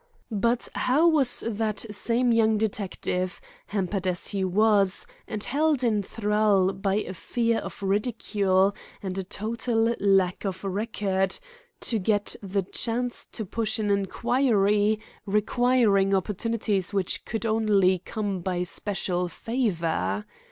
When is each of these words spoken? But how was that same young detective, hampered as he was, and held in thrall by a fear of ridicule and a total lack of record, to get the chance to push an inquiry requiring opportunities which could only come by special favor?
But 0.33 0.67
how 0.73 1.07
was 1.07 1.43
that 1.47 1.85
same 1.93 2.31
young 2.31 2.57
detective, 2.57 3.39
hampered 3.67 4.07
as 4.07 4.29
he 4.29 4.43
was, 4.43 5.05
and 5.27 5.43
held 5.43 5.83
in 5.83 6.01
thrall 6.01 6.73
by 6.73 6.95
a 6.95 7.13
fear 7.13 7.59
of 7.59 7.83
ridicule 7.83 8.73
and 9.03 9.15
a 9.19 9.23
total 9.23 9.93
lack 9.99 10.43
of 10.43 10.63
record, 10.63 11.37
to 11.81 11.99
get 11.99 12.35
the 12.41 12.63
chance 12.63 13.27
to 13.27 13.45
push 13.45 13.77
an 13.77 13.91
inquiry 13.91 14.99
requiring 15.27 16.15
opportunities 16.15 16.91
which 16.95 17.23
could 17.23 17.45
only 17.45 17.99
come 17.99 18.39
by 18.39 18.63
special 18.63 19.27
favor? 19.27 20.25